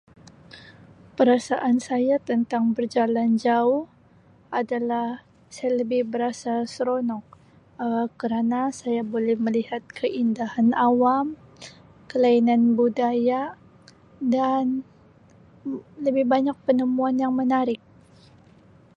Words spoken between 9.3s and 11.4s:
melihat keindahan awam,